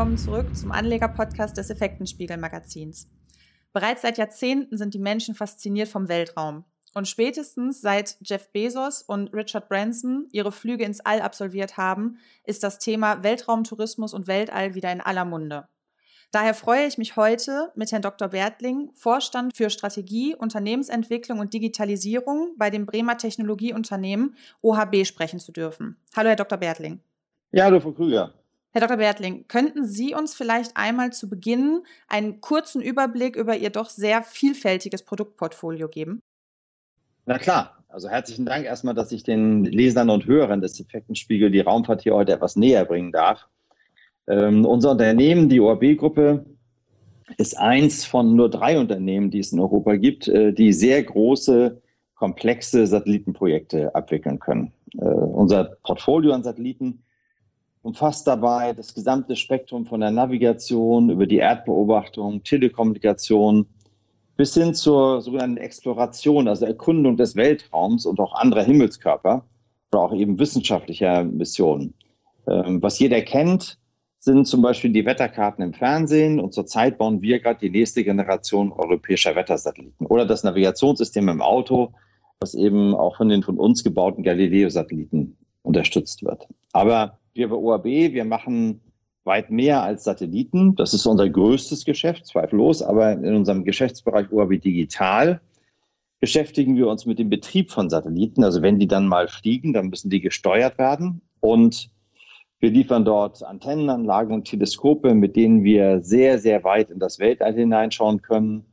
willkommen 0.00 0.16
zurück 0.16 0.56
zum 0.56 0.72
Anleger-Podcast 0.72 1.58
des 1.58 1.68
Effektenspiegel-Magazins. 1.68 3.10
Bereits 3.74 4.00
seit 4.00 4.16
Jahrzehnten 4.16 4.78
sind 4.78 4.94
die 4.94 4.98
Menschen 4.98 5.34
fasziniert 5.34 5.88
vom 5.88 6.08
Weltraum. 6.08 6.64
Und 6.94 7.06
spätestens 7.06 7.82
seit 7.82 8.16
Jeff 8.22 8.50
Bezos 8.50 9.02
und 9.02 9.34
Richard 9.34 9.68
Branson 9.68 10.26
ihre 10.32 10.52
Flüge 10.52 10.84
ins 10.84 11.00
All 11.00 11.20
absolviert 11.20 11.76
haben, 11.76 12.16
ist 12.44 12.62
das 12.62 12.78
Thema 12.78 13.22
Weltraumtourismus 13.22 14.14
und 14.14 14.26
Weltall 14.26 14.74
wieder 14.74 14.90
in 14.90 15.02
aller 15.02 15.26
Munde. 15.26 15.68
Daher 16.32 16.54
freue 16.54 16.86
ich 16.86 16.96
mich 16.96 17.16
heute 17.16 17.70
mit 17.74 17.92
Herrn 17.92 18.00
Dr. 18.00 18.28
Bertling, 18.28 18.92
Vorstand 18.94 19.54
für 19.54 19.68
Strategie, 19.68 20.34
Unternehmensentwicklung 20.34 21.40
und 21.40 21.52
Digitalisierung 21.52 22.54
bei 22.56 22.70
dem 22.70 22.86
Bremer 22.86 23.18
Technologieunternehmen 23.18 24.34
OHB 24.62 25.04
sprechen 25.04 25.40
zu 25.40 25.52
dürfen. 25.52 25.98
Hallo, 26.16 26.30
Herr 26.30 26.36
Dr. 26.36 26.56
Bertling. 26.56 27.00
Ja, 27.52 27.64
hallo, 27.64 27.80
Frau 27.80 27.92
Krüger. 27.92 28.39
Herr 28.72 28.82
Dr. 28.82 28.98
Bertling, 28.98 29.46
könnten 29.48 29.84
Sie 29.84 30.14
uns 30.14 30.34
vielleicht 30.34 30.76
einmal 30.76 31.12
zu 31.12 31.28
Beginn 31.28 31.82
einen 32.06 32.40
kurzen 32.40 32.80
Überblick 32.80 33.34
über 33.34 33.56
Ihr 33.56 33.70
doch 33.70 33.90
sehr 33.90 34.22
vielfältiges 34.22 35.02
Produktportfolio 35.02 35.88
geben? 35.88 36.20
Na 37.26 37.38
klar. 37.38 37.76
Also 37.88 38.08
herzlichen 38.08 38.46
Dank 38.46 38.64
erstmal, 38.66 38.94
dass 38.94 39.10
ich 39.10 39.24
den 39.24 39.64
Lesern 39.64 40.10
und 40.10 40.24
Hörern 40.24 40.60
des 40.60 40.78
Effektenspiegel 40.78 41.50
die 41.50 41.58
Raumfahrt 41.58 42.02
hier 42.02 42.14
heute 42.14 42.32
etwas 42.32 42.54
näher 42.54 42.84
bringen 42.84 43.10
darf. 43.10 43.48
Ähm, 44.28 44.64
unser 44.64 44.92
Unternehmen, 44.92 45.48
die 45.48 45.58
ORB-Gruppe, 45.58 46.46
ist 47.36 47.58
eins 47.58 48.04
von 48.04 48.36
nur 48.36 48.48
drei 48.48 48.78
Unternehmen, 48.78 49.32
die 49.32 49.40
es 49.40 49.50
in 49.50 49.58
Europa 49.58 49.96
gibt, 49.96 50.28
äh, 50.28 50.52
die 50.52 50.72
sehr 50.72 51.02
große, 51.02 51.82
komplexe 52.14 52.86
Satellitenprojekte 52.86 53.92
abwickeln 53.92 54.38
können. 54.38 54.72
Äh, 54.98 55.06
unser 55.06 55.64
Portfolio 55.82 56.32
an 56.32 56.44
Satelliten 56.44 57.02
umfasst 57.82 58.26
dabei 58.26 58.72
das 58.72 58.94
gesamte 58.94 59.36
Spektrum 59.36 59.86
von 59.86 60.00
der 60.00 60.10
Navigation 60.10 61.10
über 61.10 61.26
die 61.26 61.38
Erdbeobachtung, 61.38 62.42
Telekommunikation 62.42 63.66
bis 64.36 64.54
hin 64.54 64.74
zur 64.74 65.20
sogenannten 65.20 65.58
Exploration, 65.58 66.48
also 66.48 66.66
Erkundung 66.66 67.16
des 67.16 67.36
Weltraums 67.36 68.06
und 68.06 68.20
auch 68.20 68.34
anderer 68.34 68.62
Himmelskörper 68.62 69.44
oder 69.92 70.02
auch 70.02 70.14
eben 70.14 70.38
wissenschaftlicher 70.38 71.24
Missionen. 71.24 71.94
Ähm, 72.46 72.82
was 72.82 72.98
jeder 72.98 73.20
kennt, 73.22 73.78
sind 74.18 74.46
zum 74.46 74.60
Beispiel 74.60 74.92
die 74.92 75.06
Wetterkarten 75.06 75.64
im 75.64 75.72
Fernsehen 75.72 76.40
und 76.40 76.52
zurzeit 76.52 76.98
bauen 76.98 77.22
wir 77.22 77.40
gerade 77.40 77.60
die 77.60 77.70
nächste 77.70 78.04
Generation 78.04 78.72
europäischer 78.72 79.34
Wettersatelliten 79.34 80.06
oder 80.06 80.26
das 80.26 80.44
Navigationssystem 80.44 81.28
im 81.28 81.40
Auto, 81.40 81.92
was 82.38 82.54
eben 82.54 82.94
auch 82.94 83.16
von 83.16 83.30
den 83.30 83.42
von 83.42 83.58
uns 83.58 83.82
gebauten 83.82 84.22
Galileo-Satelliten 84.22 85.36
unterstützt 85.62 86.24
wird. 86.24 86.48
Aber 86.72 87.18
wir 87.34 87.48
bei 87.48 87.56
OAB, 87.56 87.84
wir 87.84 88.24
machen 88.24 88.80
weit 89.24 89.50
mehr 89.50 89.82
als 89.82 90.04
Satelliten. 90.04 90.74
Das 90.76 90.94
ist 90.94 91.06
unser 91.06 91.28
größtes 91.28 91.84
Geschäft, 91.84 92.26
zweifellos. 92.26 92.82
Aber 92.82 93.12
in 93.12 93.34
unserem 93.34 93.64
Geschäftsbereich 93.64 94.32
OAB 94.32 94.60
Digital 94.60 95.40
beschäftigen 96.20 96.76
wir 96.76 96.88
uns 96.88 97.06
mit 97.06 97.18
dem 97.18 97.30
Betrieb 97.30 97.70
von 97.70 97.90
Satelliten. 97.90 98.44
Also 98.44 98.62
wenn 98.62 98.78
die 98.78 98.88
dann 98.88 99.08
mal 99.08 99.28
fliegen, 99.28 99.72
dann 99.72 99.88
müssen 99.88 100.10
die 100.10 100.20
gesteuert 100.20 100.78
werden. 100.78 101.20
Und 101.40 101.90
wir 102.58 102.70
liefern 102.70 103.04
dort 103.04 103.42
Antennenanlagen 103.42 104.34
und 104.34 104.44
Teleskope, 104.44 105.14
mit 105.14 105.34
denen 105.34 105.64
wir 105.64 106.02
sehr, 106.02 106.38
sehr 106.38 106.62
weit 106.62 106.90
in 106.90 106.98
das 106.98 107.18
Weltall 107.18 107.54
hineinschauen 107.54 108.20
können. 108.20 108.66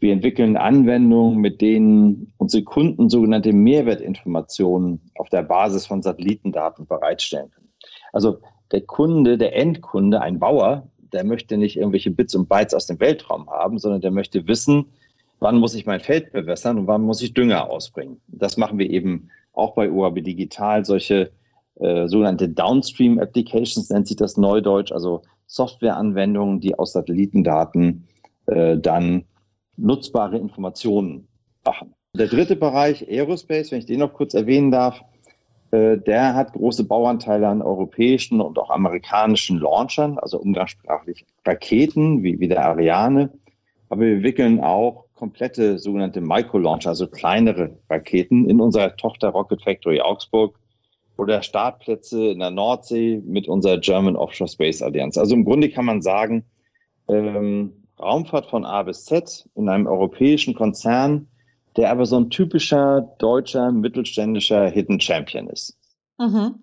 Wir 0.00 0.12
entwickeln 0.12 0.56
Anwendungen, 0.56 1.38
mit 1.38 1.60
denen 1.60 2.32
unsere 2.36 2.62
Kunden 2.62 3.08
sogenannte 3.08 3.52
Mehrwertinformationen 3.52 5.00
auf 5.16 5.28
der 5.28 5.42
Basis 5.42 5.86
von 5.86 6.02
Satellitendaten 6.02 6.86
bereitstellen 6.86 7.50
können. 7.50 7.68
Also 8.12 8.38
der 8.70 8.82
Kunde, 8.82 9.38
der 9.38 9.56
Endkunde, 9.56 10.20
ein 10.20 10.38
Bauer, 10.38 10.88
der 11.12 11.24
möchte 11.24 11.56
nicht 11.56 11.76
irgendwelche 11.76 12.10
Bits 12.10 12.34
und 12.34 12.48
Bytes 12.48 12.74
aus 12.74 12.86
dem 12.86 13.00
Weltraum 13.00 13.48
haben, 13.50 13.78
sondern 13.78 14.00
der 14.00 14.10
möchte 14.10 14.46
wissen, 14.46 14.86
wann 15.40 15.58
muss 15.58 15.74
ich 15.74 15.86
mein 15.86 16.00
Feld 16.00 16.32
bewässern 16.32 16.78
und 16.78 16.86
wann 16.86 17.02
muss 17.02 17.22
ich 17.22 17.34
Dünger 17.34 17.70
ausbringen. 17.70 18.20
Das 18.28 18.56
machen 18.56 18.78
wir 18.78 18.90
eben 18.90 19.30
auch 19.52 19.74
bei 19.74 19.90
UAB 19.90 20.22
Digital, 20.22 20.84
solche 20.84 21.32
äh, 21.76 22.08
sogenannte 22.08 22.48
Downstream 22.48 23.18
Applications 23.18 23.90
nennt 23.90 24.06
sich 24.06 24.16
das 24.16 24.36
neudeutsch, 24.36 24.92
also 24.92 25.22
Softwareanwendungen, 25.46 26.60
die 26.60 26.78
aus 26.78 26.92
Satellitendaten 26.92 28.06
äh, 28.46 28.76
dann 28.76 29.24
nutzbare 29.78 30.36
Informationen 30.36 31.28
machen. 31.64 31.94
Der 32.14 32.26
dritte 32.26 32.56
Bereich, 32.56 33.08
Aerospace, 33.08 33.70
wenn 33.70 33.78
ich 33.78 33.86
den 33.86 34.00
noch 34.00 34.12
kurz 34.12 34.34
erwähnen 34.34 34.70
darf, 34.70 35.02
äh, 35.70 35.98
der 35.98 36.34
hat 36.34 36.52
große 36.52 36.84
Bauanteile 36.84 37.48
an 37.48 37.62
europäischen 37.62 38.40
und 38.40 38.58
auch 38.58 38.70
amerikanischen 38.70 39.58
Launchern, 39.58 40.18
also 40.18 40.38
umgangssprachlich 40.38 41.26
Raketen 41.46 42.22
wie, 42.22 42.40
wie 42.40 42.48
der 42.48 42.64
Ariane. 42.64 43.30
Aber 43.90 44.02
wir 44.02 44.22
wickeln 44.22 44.60
auch 44.60 45.06
komplette 45.14 45.78
sogenannte 45.78 46.20
Micro-Launcher, 46.20 46.90
also 46.90 47.06
kleinere 47.06 47.78
Raketen 47.90 48.48
in 48.48 48.60
unserer 48.60 48.96
Tochter 48.96 49.30
Rocket 49.30 49.62
Factory 49.62 50.00
Augsburg 50.00 50.58
oder 51.16 51.42
Startplätze 51.42 52.28
in 52.28 52.38
der 52.38 52.50
Nordsee 52.50 53.20
mit 53.24 53.48
unserer 53.48 53.78
German 53.78 54.16
Offshore 54.16 54.48
Space 54.48 54.82
Allianz. 54.82 55.18
Also 55.18 55.34
im 55.34 55.44
Grunde 55.44 55.68
kann 55.70 55.84
man 55.84 56.00
sagen, 56.00 56.44
ähm, 57.08 57.72
Raumfahrt 57.98 58.46
von 58.46 58.64
A 58.64 58.82
bis 58.82 59.04
Z 59.04 59.48
in 59.54 59.68
einem 59.68 59.86
europäischen 59.86 60.54
Konzern, 60.54 61.28
der 61.76 61.90
aber 61.90 62.06
so 62.06 62.16
ein 62.18 62.30
typischer 62.30 63.02
deutscher 63.18 63.72
mittelständischer 63.72 64.68
Hidden 64.68 65.00
Champion 65.00 65.48
ist. 65.48 65.76
Mhm. 66.18 66.56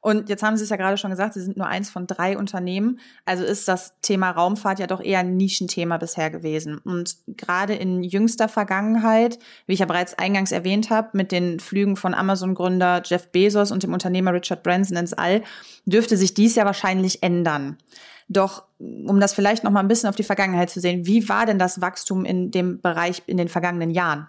Und 0.00 0.28
jetzt 0.28 0.42
haben 0.42 0.56
Sie 0.56 0.64
es 0.64 0.70
ja 0.70 0.76
gerade 0.76 0.98
schon 0.98 1.12
gesagt, 1.12 1.34
Sie 1.34 1.40
sind 1.40 1.56
nur 1.56 1.68
eins 1.68 1.88
von 1.88 2.08
drei 2.08 2.36
Unternehmen. 2.36 2.98
Also 3.24 3.44
ist 3.44 3.68
das 3.68 4.00
Thema 4.00 4.32
Raumfahrt 4.32 4.80
ja 4.80 4.88
doch 4.88 5.00
eher 5.00 5.20
ein 5.20 5.36
Nischenthema 5.36 5.96
bisher 5.96 6.28
gewesen. 6.28 6.78
Und 6.78 7.16
gerade 7.28 7.74
in 7.74 8.02
jüngster 8.02 8.48
Vergangenheit, 8.48 9.38
wie 9.66 9.74
ich 9.74 9.78
ja 9.78 9.86
bereits 9.86 10.14
eingangs 10.14 10.50
erwähnt 10.50 10.90
habe, 10.90 11.10
mit 11.12 11.30
den 11.30 11.60
Flügen 11.60 11.94
von 11.94 12.14
Amazon-Gründer 12.14 13.02
Jeff 13.04 13.30
Bezos 13.30 13.70
und 13.70 13.84
dem 13.84 13.92
Unternehmer 13.92 14.32
Richard 14.32 14.64
Branson 14.64 14.96
ins 14.96 15.12
All, 15.12 15.42
dürfte 15.86 16.16
sich 16.16 16.34
dies 16.34 16.56
ja 16.56 16.64
wahrscheinlich 16.64 17.22
ändern. 17.22 17.78
Doch 18.28 18.64
um 18.78 19.20
das 19.20 19.34
vielleicht 19.34 19.64
noch 19.64 19.70
mal 19.70 19.80
ein 19.80 19.88
bisschen 19.88 20.08
auf 20.08 20.16
die 20.16 20.22
Vergangenheit 20.22 20.70
zu 20.70 20.80
sehen, 20.80 21.06
wie 21.06 21.28
war 21.28 21.46
denn 21.46 21.58
das 21.58 21.80
Wachstum 21.80 22.24
in 22.24 22.50
dem 22.50 22.80
Bereich 22.80 23.22
in 23.26 23.36
den 23.36 23.48
vergangenen 23.48 23.90
Jahren? 23.90 24.28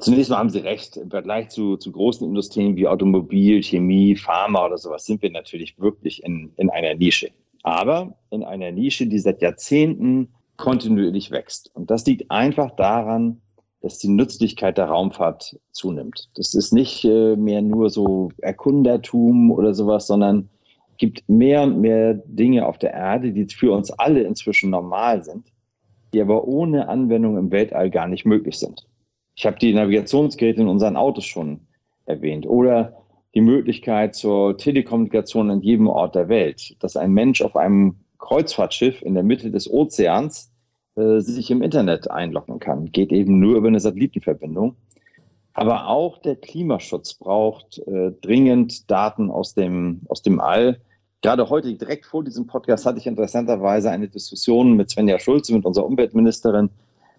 Zunächst 0.00 0.30
mal 0.30 0.36
haben 0.36 0.50
Sie 0.50 0.58
recht. 0.58 0.96
Im 0.98 1.10
Vergleich 1.10 1.48
zu, 1.48 1.76
zu 1.78 1.90
großen 1.92 2.26
Industrien 2.26 2.76
wie 2.76 2.86
Automobil, 2.86 3.62
Chemie, 3.62 4.16
Pharma 4.16 4.66
oder 4.66 4.76
sowas 4.76 5.06
sind 5.06 5.22
wir 5.22 5.30
natürlich 5.30 5.78
wirklich 5.78 6.22
in, 6.22 6.52
in 6.56 6.68
einer 6.68 6.94
Nische. 6.94 7.30
Aber 7.62 8.14
in 8.30 8.44
einer 8.44 8.70
Nische, 8.70 9.06
die 9.06 9.18
seit 9.18 9.40
Jahrzehnten 9.40 10.28
kontinuierlich 10.56 11.30
wächst. 11.30 11.70
Und 11.74 11.90
das 11.90 12.04
liegt 12.04 12.30
einfach 12.30 12.72
daran, 12.72 13.40
dass 13.80 13.98
die 13.98 14.08
Nützlichkeit 14.08 14.76
der 14.76 14.86
Raumfahrt 14.86 15.58
zunimmt. 15.70 16.28
Das 16.34 16.52
ist 16.52 16.72
nicht 16.72 17.04
äh, 17.04 17.36
mehr 17.36 17.62
nur 17.62 17.90
so 17.90 18.30
Erkundertum 18.38 19.50
oder 19.50 19.72
sowas, 19.72 20.06
sondern 20.06 20.50
gibt 20.98 21.28
mehr 21.28 21.62
und 21.62 21.80
mehr 21.80 22.14
Dinge 22.14 22.66
auf 22.66 22.78
der 22.78 22.92
Erde, 22.92 23.32
die 23.32 23.46
für 23.46 23.72
uns 23.72 23.90
alle 23.90 24.22
inzwischen 24.22 24.70
normal 24.70 25.24
sind, 25.24 25.46
die 26.12 26.20
aber 26.20 26.46
ohne 26.46 26.88
Anwendung 26.88 27.38
im 27.38 27.50
Weltall 27.50 27.90
gar 27.90 28.08
nicht 28.08 28.26
möglich 28.26 28.58
sind. 28.58 28.86
Ich 29.34 29.46
habe 29.46 29.58
die 29.58 29.72
Navigationsgeräte 29.72 30.60
in 30.60 30.68
unseren 30.68 30.96
Autos 30.96 31.24
schon 31.24 31.60
erwähnt 32.06 32.46
oder 32.46 32.98
die 33.34 33.40
Möglichkeit 33.40 34.14
zur 34.14 34.56
Telekommunikation 34.56 35.50
an 35.50 35.60
jedem 35.60 35.86
Ort 35.86 36.14
der 36.14 36.28
Welt, 36.28 36.76
dass 36.80 36.96
ein 36.96 37.12
Mensch 37.12 37.42
auf 37.42 37.56
einem 37.56 37.96
Kreuzfahrtschiff 38.18 39.02
in 39.02 39.14
der 39.14 39.22
Mitte 39.22 39.50
des 39.50 39.70
Ozeans 39.70 40.50
äh, 40.96 41.20
sich 41.20 41.50
im 41.50 41.62
Internet 41.62 42.10
einloggen 42.10 42.58
kann. 42.58 42.90
Geht 42.90 43.12
eben 43.12 43.38
nur 43.38 43.56
über 43.56 43.68
eine 43.68 43.78
Satellitenverbindung. 43.78 44.76
Aber 45.52 45.88
auch 45.88 46.18
der 46.18 46.36
Klimaschutz 46.36 47.14
braucht 47.14 47.78
äh, 47.86 48.12
dringend 48.20 48.90
Daten 48.90 49.30
aus 49.30 49.54
dem, 49.54 50.02
aus 50.08 50.22
dem 50.22 50.40
All. 50.40 50.80
Gerade 51.20 51.50
heute, 51.50 51.74
direkt 51.74 52.06
vor 52.06 52.22
diesem 52.22 52.46
Podcast, 52.46 52.86
hatte 52.86 52.98
ich 52.98 53.06
interessanterweise 53.06 53.90
eine 53.90 54.08
Diskussion 54.08 54.74
mit 54.74 54.90
Svenja 54.90 55.18
Schulze, 55.18 55.52
mit 55.52 55.64
unserer 55.64 55.86
Umweltministerin, 55.86 56.70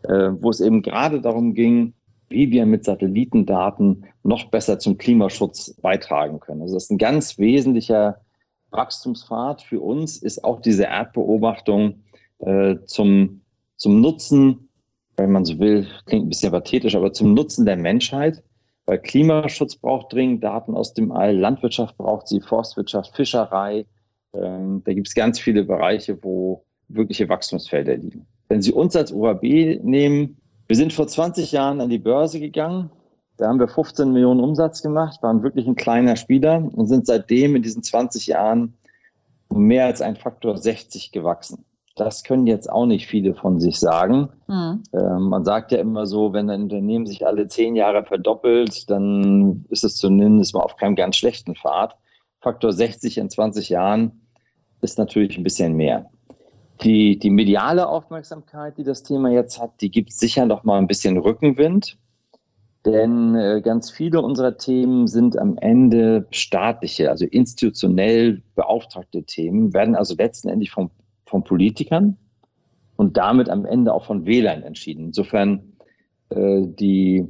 äh, 0.03 0.29
wo 0.39 0.49
es 0.49 0.61
eben 0.61 0.81
gerade 0.81 1.19
darum 1.19 1.53
ging, 1.53 1.93
wie 2.29 2.49
wir 2.51 2.65
mit 2.65 2.85
Satellitendaten 2.85 4.05
noch 4.23 4.45
besser 4.45 4.79
zum 4.79 4.97
Klimaschutz 4.97 5.73
beitragen 5.81 6.39
können. 6.39 6.61
Also 6.61 6.75
das 6.75 6.85
ist 6.85 6.91
ein 6.91 6.97
ganz 6.97 7.37
wesentlicher 7.37 8.21
Wachstumspfad 8.71 9.63
für 9.63 9.81
uns, 9.81 10.17
ist 10.17 10.43
auch 10.43 10.61
diese 10.61 10.83
Erdbeobachtung 10.83 12.03
äh, 12.39 12.77
zum, 12.85 13.41
zum 13.75 13.99
Nutzen, 13.99 14.69
wenn 15.17 15.31
man 15.31 15.43
so 15.43 15.59
will, 15.59 15.87
klingt 16.05 16.25
ein 16.25 16.29
bisschen 16.29 16.51
pathetisch, 16.51 16.95
aber 16.95 17.11
zum 17.11 17.33
Nutzen 17.33 17.65
der 17.65 17.77
Menschheit. 17.77 18.43
Weil 18.89 18.97
Klimaschutz 18.97 19.75
braucht 19.75 20.11
dringend 20.11 20.43
Daten 20.43 20.73
aus 20.73 20.95
dem 20.95 21.11
All, 21.11 21.37
Landwirtschaft 21.37 21.95
braucht 21.95 22.27
sie, 22.27 22.41
Forstwirtschaft, 22.41 23.15
Fischerei. 23.15 23.85
Ähm, 24.33 24.81
da 24.83 24.93
gibt 24.95 25.07
es 25.07 25.13
ganz 25.13 25.39
viele 25.39 25.63
Bereiche, 25.63 26.17
wo 26.23 26.65
wirkliche 26.87 27.29
Wachstumsfelder 27.29 27.97
liegen. 27.97 28.25
Wenn 28.47 28.63
Sie 28.63 28.71
uns 28.71 28.95
als 28.95 29.13
OAB 29.13 29.43
nehmen, 29.83 30.37
wir 30.65 30.75
sind 30.75 30.91
vor 30.91 31.07
20 31.07 31.51
Jahren 31.51 31.81
an 31.81 31.91
die 31.91 31.99
Börse 31.99 32.39
gegangen. 32.39 32.89
Da 33.37 33.47
haben 33.47 33.59
wir 33.59 33.67
15 33.67 34.11
Millionen 34.11 34.39
Umsatz 34.39 34.81
gemacht, 34.81 35.21
waren 35.21 35.43
wirklich 35.43 35.67
ein 35.67 35.75
kleiner 35.75 36.15
Spieler 36.15 36.57
und 36.57 36.87
sind 36.87 37.05
seitdem 37.05 37.55
in 37.55 37.61
diesen 37.61 37.83
20 37.83 38.25
Jahren 38.25 38.73
um 39.49 39.65
mehr 39.65 39.85
als 39.85 40.01
ein 40.01 40.15
Faktor 40.15 40.57
60 40.57 41.11
gewachsen. 41.11 41.63
Das 41.99 42.23
können 42.23 42.47
jetzt 42.47 42.71
auch 42.71 42.85
nicht 42.85 43.07
viele 43.07 43.35
von 43.35 43.59
sich 43.59 43.77
sagen. 43.77 44.29
Mhm. 44.47 44.83
Ähm, 44.93 45.23
man 45.23 45.43
sagt 45.43 45.73
ja 45.73 45.79
immer 45.79 46.05
so, 46.05 46.31
wenn 46.31 46.49
ein 46.49 46.63
Unternehmen 46.63 47.05
sich 47.05 47.27
alle 47.27 47.49
zehn 47.49 47.75
Jahre 47.75 48.05
verdoppelt, 48.05 48.89
dann 48.89 49.65
ist 49.69 49.83
es 49.83 49.97
zumindest 49.97 50.53
mal 50.53 50.61
auf 50.61 50.77
keinem 50.77 50.95
ganz 50.95 51.17
schlechten 51.17 51.55
Pfad. 51.55 51.97
Faktor 52.39 52.71
60 52.71 53.17
in 53.17 53.29
20 53.29 53.67
Jahren 53.67 54.21
ist 54.81 54.97
natürlich 54.97 55.37
ein 55.37 55.43
bisschen 55.43 55.73
mehr. 55.73 56.09
Die, 56.83 57.19
die 57.19 57.29
mediale 57.29 57.89
Aufmerksamkeit, 57.89 58.77
die 58.77 58.85
das 58.85 59.03
Thema 59.03 59.29
jetzt 59.29 59.61
hat, 59.61 59.71
die 59.81 59.91
gibt 59.91 60.13
sicher 60.13 60.45
noch 60.45 60.63
mal 60.63 60.77
ein 60.77 60.87
bisschen 60.87 61.17
Rückenwind. 61.17 61.97
Denn 62.85 63.35
äh, 63.35 63.59
ganz 63.61 63.91
viele 63.91 64.21
unserer 64.21 64.55
Themen 64.55 65.07
sind 65.07 65.37
am 65.37 65.57
Ende 65.57 66.27
staatliche, 66.31 67.09
also 67.09 67.25
institutionell 67.25 68.41
beauftragte 68.55 69.23
Themen, 69.23 69.73
werden 69.73 69.95
also 69.95 70.15
letztendlich 70.17 70.71
vom 70.71 70.91
von 71.29 71.43
Politikern 71.43 72.17
und 72.95 73.17
damit 73.17 73.49
am 73.49 73.65
Ende 73.65 73.93
auch 73.93 74.05
von 74.05 74.25
Wählern 74.25 74.63
entschieden. 74.63 75.05
Insofern 75.05 75.77
äh, 76.29 76.63
die, 76.67 77.25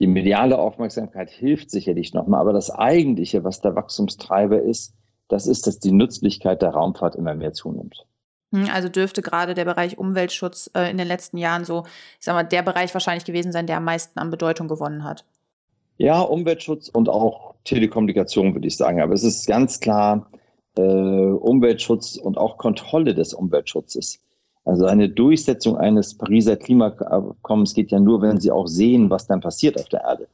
die 0.00 0.06
mediale 0.06 0.58
Aufmerksamkeit 0.58 1.30
hilft 1.30 1.70
sicherlich 1.70 2.14
nochmal, 2.14 2.40
aber 2.40 2.52
das 2.52 2.70
Eigentliche, 2.70 3.44
was 3.44 3.60
der 3.60 3.76
Wachstumstreiber 3.76 4.60
ist, 4.60 4.94
das 5.28 5.46
ist, 5.46 5.66
dass 5.66 5.78
die 5.78 5.92
Nützlichkeit 5.92 6.62
der 6.62 6.70
Raumfahrt 6.70 7.16
immer 7.16 7.34
mehr 7.34 7.52
zunimmt. 7.52 8.06
Hm, 8.52 8.68
also 8.72 8.88
dürfte 8.88 9.22
gerade 9.22 9.54
der 9.54 9.64
Bereich 9.64 9.98
Umweltschutz 9.98 10.70
äh, 10.74 10.90
in 10.90 10.98
den 10.98 11.08
letzten 11.08 11.38
Jahren 11.38 11.64
so, 11.64 11.84
ich 12.18 12.24
sag 12.24 12.34
mal, 12.34 12.44
der 12.44 12.62
Bereich 12.62 12.92
wahrscheinlich 12.94 13.24
gewesen 13.24 13.52
sein, 13.52 13.66
der 13.66 13.78
am 13.78 13.84
meisten 13.84 14.18
an 14.18 14.30
Bedeutung 14.30 14.68
gewonnen 14.68 15.04
hat. 15.04 15.24
Ja, 15.96 16.20
Umweltschutz 16.20 16.88
und 16.88 17.08
auch 17.08 17.54
Telekommunikation, 17.64 18.54
würde 18.54 18.66
ich 18.66 18.76
sagen. 18.76 19.00
Aber 19.00 19.14
es 19.14 19.22
ist 19.22 19.46
ganz 19.46 19.80
klar, 19.80 20.28
äh, 20.76 20.80
Umweltschutz 20.80 22.16
und 22.16 22.38
auch 22.38 22.58
Kontrolle 22.58 23.14
des 23.14 23.34
Umweltschutzes. 23.34 24.20
Also 24.64 24.86
eine 24.86 25.08
Durchsetzung 25.08 25.76
eines 25.76 26.14
Pariser 26.14 26.56
Klimaabkommens 26.56 27.74
geht 27.74 27.90
ja 27.90 28.00
nur, 28.00 28.22
wenn 28.22 28.40
Sie 28.40 28.50
auch 28.50 28.66
sehen, 28.66 29.10
was 29.10 29.26
dann 29.26 29.40
passiert 29.40 29.78
auf 29.78 29.88
der 29.88 30.02
Erde. 30.02 30.26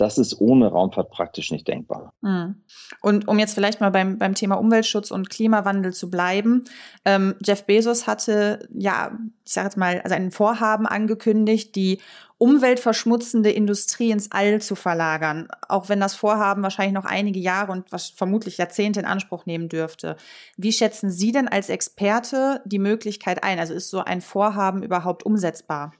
Das 0.00 0.16
ist 0.16 0.40
ohne 0.40 0.68
Raumfahrt 0.68 1.10
praktisch 1.10 1.50
nicht 1.50 1.68
denkbar. 1.68 2.14
Hm. 2.22 2.62
Und 3.02 3.28
um 3.28 3.38
jetzt 3.38 3.54
vielleicht 3.54 3.80
mal 3.80 3.90
beim, 3.90 4.18
beim 4.18 4.34
Thema 4.34 4.54
Umweltschutz 4.54 5.10
und 5.10 5.28
Klimawandel 5.28 5.92
zu 5.92 6.10
bleiben, 6.10 6.64
ähm, 7.04 7.34
Jeff 7.44 7.64
Bezos 7.64 8.06
hatte 8.06 8.66
ja, 8.72 9.12
ich 9.44 9.52
sage 9.52 9.66
jetzt 9.66 9.76
mal, 9.76 10.00
also 10.00 10.14
ein 10.14 10.30
Vorhaben 10.30 10.86
angekündigt, 10.86 11.76
die 11.76 11.98
umweltverschmutzende 12.38 13.50
Industrie 13.50 14.10
ins 14.10 14.32
All 14.32 14.62
zu 14.62 14.74
verlagern, 14.74 15.48
auch 15.68 15.90
wenn 15.90 16.00
das 16.00 16.14
Vorhaben 16.14 16.62
wahrscheinlich 16.62 16.94
noch 16.94 17.04
einige 17.04 17.38
Jahre 17.38 17.70
und 17.70 17.92
was 17.92 18.08
vermutlich 18.08 18.56
Jahrzehnte 18.56 19.00
in 19.00 19.06
Anspruch 19.06 19.44
nehmen 19.44 19.68
dürfte. 19.68 20.16
Wie 20.56 20.72
schätzen 20.72 21.10
Sie 21.10 21.32
denn 21.32 21.48
als 21.48 21.68
Experte 21.68 22.62
die 22.64 22.78
Möglichkeit 22.78 23.44
ein? 23.44 23.58
Also 23.58 23.74
ist 23.74 23.90
so 23.90 23.98
ein 23.98 24.22
Vorhaben 24.22 24.82
überhaupt 24.82 25.26
umsetzbar? 25.26 25.92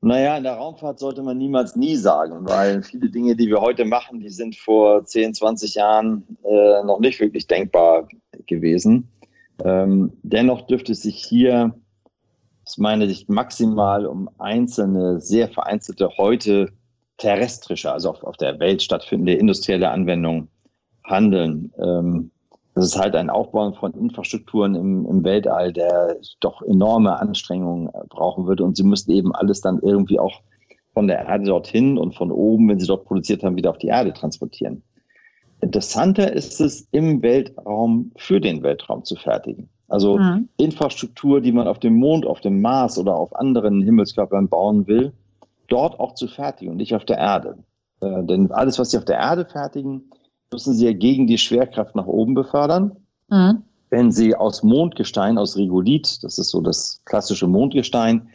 Naja, 0.00 0.36
in 0.36 0.44
der 0.44 0.54
Raumfahrt 0.54 1.00
sollte 1.00 1.22
man 1.22 1.38
niemals 1.38 1.74
nie 1.74 1.96
sagen, 1.96 2.46
weil 2.48 2.82
viele 2.82 3.10
Dinge, 3.10 3.34
die 3.34 3.48
wir 3.48 3.60
heute 3.60 3.84
machen, 3.84 4.20
die 4.20 4.28
sind 4.28 4.54
vor 4.54 5.04
10, 5.04 5.34
20 5.34 5.74
Jahren 5.74 6.38
äh, 6.44 6.84
noch 6.84 7.00
nicht 7.00 7.18
wirklich 7.18 7.48
denkbar 7.48 8.06
gewesen. 8.46 9.08
Ähm, 9.64 10.12
dennoch 10.22 10.68
dürfte 10.68 10.94
sich 10.94 11.24
hier 11.24 11.74
aus 12.64 12.78
meiner 12.78 13.08
Sicht 13.08 13.28
maximal 13.28 14.06
um 14.06 14.30
einzelne, 14.38 15.20
sehr 15.20 15.48
vereinzelte, 15.48 16.10
heute 16.16 16.70
terrestrische, 17.16 17.90
also 17.90 18.10
auf, 18.10 18.22
auf 18.22 18.36
der 18.36 18.60
Welt 18.60 18.82
stattfindende 18.82 19.34
industrielle 19.34 19.90
Anwendungen 19.90 20.48
handeln. 21.02 21.72
Ähm, 21.82 22.30
das 22.78 22.86
ist 22.94 22.98
halt 22.98 23.14
ein 23.14 23.30
Aufbau 23.30 23.72
von 23.72 23.92
Infrastrukturen 23.92 24.74
im, 24.74 25.06
im 25.06 25.24
Weltall, 25.24 25.72
der 25.72 26.16
doch 26.40 26.62
enorme 26.62 27.20
Anstrengungen 27.20 27.90
brauchen 28.08 28.46
würde. 28.46 28.64
Und 28.64 28.76
sie 28.76 28.84
müssten 28.84 29.12
eben 29.12 29.34
alles 29.34 29.60
dann 29.60 29.80
irgendwie 29.80 30.18
auch 30.18 30.40
von 30.94 31.06
der 31.06 31.26
Erde 31.26 31.44
dorthin 31.44 31.98
und 31.98 32.14
von 32.14 32.32
oben, 32.32 32.68
wenn 32.68 32.80
sie 32.80 32.86
dort 32.86 33.04
produziert 33.04 33.42
haben, 33.42 33.56
wieder 33.56 33.70
auf 33.70 33.78
die 33.78 33.88
Erde 33.88 34.12
transportieren. 34.12 34.82
Interessanter 35.60 36.32
ist 36.32 36.60
es, 36.60 36.86
im 36.92 37.22
Weltraum 37.22 38.12
für 38.16 38.40
den 38.40 38.62
Weltraum 38.62 39.04
zu 39.04 39.16
fertigen. 39.16 39.68
Also 39.88 40.18
mhm. 40.18 40.48
Infrastruktur, 40.56 41.40
die 41.40 41.52
man 41.52 41.66
auf 41.66 41.78
dem 41.78 41.94
Mond, 41.94 42.26
auf 42.26 42.40
dem 42.40 42.60
Mars 42.60 42.98
oder 42.98 43.16
auf 43.16 43.34
anderen 43.34 43.82
Himmelskörpern 43.82 44.48
bauen 44.48 44.86
will, 44.86 45.12
dort 45.68 45.98
auch 45.98 46.14
zu 46.14 46.28
fertigen 46.28 46.72
und 46.72 46.76
nicht 46.76 46.94
auf 46.94 47.04
der 47.04 47.18
Erde. 47.18 47.58
Äh, 48.00 48.24
denn 48.24 48.52
alles, 48.52 48.78
was 48.78 48.90
sie 48.90 48.98
auf 48.98 49.04
der 49.04 49.18
Erde 49.18 49.44
fertigen, 49.44 50.10
müssen 50.52 50.74
sie 50.74 50.86
ja 50.86 50.92
gegen 50.92 51.26
die 51.26 51.38
Schwerkraft 51.38 51.94
nach 51.94 52.06
oben 52.06 52.34
befördern. 52.34 52.96
Mhm. 53.28 53.62
Wenn 53.90 54.12
sie 54.12 54.34
aus 54.34 54.62
Mondgestein, 54.62 55.38
aus 55.38 55.56
Regolith, 55.56 56.22
das 56.22 56.38
ist 56.38 56.50
so 56.50 56.60
das 56.60 57.00
klassische 57.04 57.46
Mondgestein, 57.46 58.28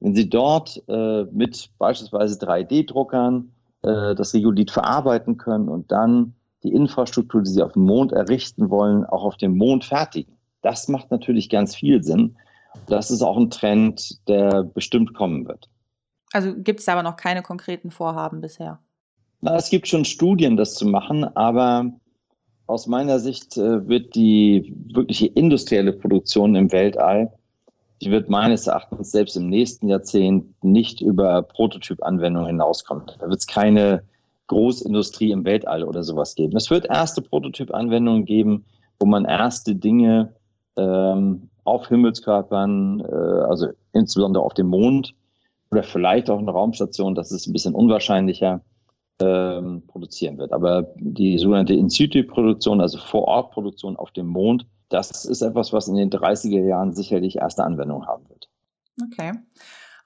wenn 0.00 0.14
sie 0.14 0.28
dort 0.28 0.82
äh, 0.88 1.24
mit 1.32 1.70
beispielsweise 1.78 2.38
3D-Druckern 2.38 3.50
äh, 3.82 4.14
das 4.14 4.34
Regolith 4.34 4.70
verarbeiten 4.70 5.38
können 5.38 5.68
und 5.68 5.90
dann 5.90 6.34
die 6.62 6.72
Infrastruktur, 6.72 7.42
die 7.42 7.50
sie 7.50 7.62
auf 7.62 7.72
dem 7.72 7.82
Mond 7.82 8.12
errichten 8.12 8.70
wollen, 8.70 9.04
auch 9.04 9.24
auf 9.24 9.36
dem 9.36 9.56
Mond 9.56 9.84
fertigen, 9.84 10.36
das 10.62 10.88
macht 10.88 11.10
natürlich 11.10 11.48
ganz 11.48 11.74
viel 11.74 12.02
Sinn. 12.02 12.36
Das 12.86 13.10
ist 13.10 13.22
auch 13.22 13.36
ein 13.36 13.50
Trend, 13.50 14.26
der 14.28 14.62
bestimmt 14.62 15.14
kommen 15.14 15.46
wird. 15.46 15.68
Also 16.32 16.54
gibt 16.54 16.80
es 16.80 16.88
aber 16.88 17.02
noch 17.02 17.16
keine 17.16 17.42
konkreten 17.42 17.90
Vorhaben 17.90 18.40
bisher? 18.40 18.80
Na, 19.40 19.56
es 19.56 19.70
gibt 19.70 19.86
schon 19.86 20.04
Studien, 20.04 20.56
das 20.56 20.74
zu 20.74 20.86
machen, 20.86 21.24
aber 21.36 21.92
aus 22.66 22.86
meiner 22.86 23.18
Sicht 23.20 23.56
äh, 23.56 23.88
wird 23.88 24.14
die 24.14 24.74
wirkliche 24.92 25.26
industrielle 25.26 25.92
Produktion 25.92 26.54
im 26.56 26.72
Weltall, 26.72 27.32
die 28.02 28.10
wird 28.10 28.28
meines 28.28 28.66
Erachtens 28.66 29.10
selbst 29.10 29.36
im 29.36 29.48
nächsten 29.48 29.88
Jahrzehnt 29.88 30.62
nicht 30.62 31.00
über 31.00 31.42
Prototypanwendungen 31.42 32.48
hinauskommen. 32.48 33.04
Da 33.18 33.28
wird 33.28 33.40
es 33.40 33.46
keine 33.46 34.02
Großindustrie 34.48 35.30
im 35.30 35.44
Weltall 35.44 35.82
oder 35.82 36.02
sowas 36.02 36.34
geben. 36.34 36.56
Es 36.56 36.70
wird 36.70 36.86
erste 36.86 37.22
Prototypanwendungen 37.22 38.24
geben, 38.24 38.64
wo 38.98 39.06
man 39.06 39.24
erste 39.24 39.74
Dinge 39.74 40.34
ähm, 40.76 41.48
auf 41.64 41.88
Himmelskörpern, 41.88 43.00
äh, 43.00 43.14
also 43.48 43.68
insbesondere 43.92 44.42
auf 44.42 44.54
dem 44.54 44.68
Mond 44.68 45.14
oder 45.70 45.82
vielleicht 45.82 46.30
auch 46.30 46.38
eine 46.38 46.50
Raumstation, 46.50 47.14
das 47.14 47.30
ist 47.30 47.46
ein 47.46 47.52
bisschen 47.52 47.74
unwahrscheinlicher, 47.74 48.62
ähm, 49.20 49.82
produzieren 49.86 50.38
wird. 50.38 50.52
Aber 50.52 50.94
die 50.96 51.38
sogenannte 51.38 51.74
In-Situ-Produktion, 51.74 52.80
also 52.80 52.98
Vor-Ort-Produktion 52.98 53.96
auf 53.96 54.10
dem 54.10 54.26
Mond, 54.26 54.66
das 54.88 55.24
ist 55.24 55.42
etwas, 55.42 55.72
was 55.72 55.88
in 55.88 55.96
den 55.96 56.10
30er 56.10 56.64
Jahren 56.64 56.94
sicherlich 56.94 57.36
erste 57.36 57.64
Anwendung 57.64 58.06
haben 58.06 58.28
wird. 58.28 58.48
Okay. 59.02 59.32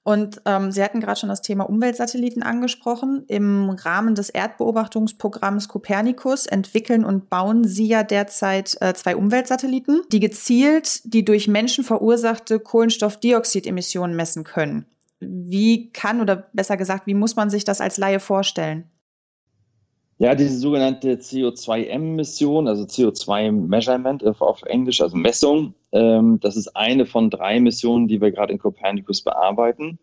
Und 0.04 0.42
ähm, 0.46 0.72
Sie 0.72 0.82
hatten 0.82 1.00
gerade 1.00 1.20
schon 1.20 1.28
das 1.28 1.42
Thema 1.42 1.64
Umweltsatelliten 1.64 2.42
angesprochen. 2.42 3.24
Im 3.28 3.70
Rahmen 3.70 4.16
des 4.16 4.30
Erdbeobachtungsprogramms 4.30 5.68
Copernicus 5.68 6.46
entwickeln 6.46 7.04
und 7.04 7.30
bauen 7.30 7.62
Sie 7.62 7.86
ja 7.86 8.02
derzeit 8.02 8.76
äh, 8.80 8.94
zwei 8.94 9.14
Umweltsatelliten, 9.14 10.02
die 10.10 10.18
gezielt 10.18 11.02
die 11.04 11.24
durch 11.24 11.46
Menschen 11.46 11.84
verursachte 11.84 12.58
Kohlenstoffdioxidemissionen 12.58 14.16
messen 14.16 14.42
können. 14.42 14.86
Wie 15.20 15.90
kann 15.92 16.20
oder 16.20 16.48
besser 16.52 16.76
gesagt, 16.76 17.06
wie 17.06 17.14
muss 17.14 17.36
man 17.36 17.48
sich 17.48 17.62
das 17.62 17.80
als 17.80 17.96
Laie 17.96 18.18
vorstellen? 18.18 18.90
Ja, 20.22 20.36
diese 20.36 20.56
sogenannte 20.56 21.14
CO2-M-Mission, 21.16 22.68
also 22.68 22.84
CO2-Measurement 22.84 24.24
auf 24.40 24.62
Englisch, 24.62 25.00
also 25.00 25.16
Messung, 25.16 25.74
ähm, 25.90 26.38
das 26.38 26.56
ist 26.56 26.76
eine 26.76 27.06
von 27.06 27.28
drei 27.28 27.58
Missionen, 27.58 28.06
die 28.06 28.20
wir 28.20 28.30
gerade 28.30 28.52
in 28.52 28.60
Copernicus 28.60 29.22
bearbeiten. 29.22 29.98